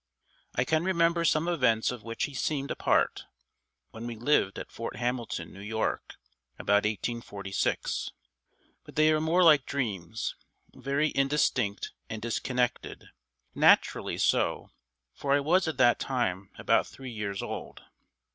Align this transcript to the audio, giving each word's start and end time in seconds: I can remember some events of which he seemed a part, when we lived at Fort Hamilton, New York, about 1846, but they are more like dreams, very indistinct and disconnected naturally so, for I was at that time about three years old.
I 0.55 0.63
can 0.63 0.83
remember 0.83 1.23
some 1.23 1.47
events 1.47 1.91
of 1.91 2.01
which 2.01 2.23
he 2.23 2.33
seemed 2.33 2.71
a 2.71 2.75
part, 2.75 3.25
when 3.91 4.07
we 4.07 4.15
lived 4.15 4.57
at 4.57 4.71
Fort 4.71 4.95
Hamilton, 4.95 5.53
New 5.53 5.59
York, 5.61 6.15
about 6.57 6.85
1846, 6.85 8.09
but 8.83 8.95
they 8.95 9.11
are 9.11 9.21
more 9.21 9.43
like 9.43 9.63
dreams, 9.67 10.33
very 10.73 11.11
indistinct 11.13 11.91
and 12.09 12.19
disconnected 12.19 13.09
naturally 13.53 14.17
so, 14.17 14.71
for 15.13 15.33
I 15.33 15.39
was 15.39 15.67
at 15.67 15.77
that 15.77 15.99
time 15.99 16.49
about 16.57 16.87
three 16.87 17.11
years 17.11 17.43
old. 17.43 17.83